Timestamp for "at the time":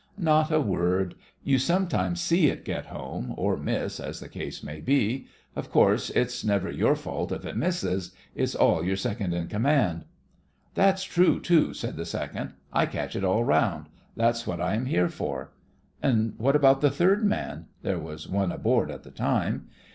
18.89-19.67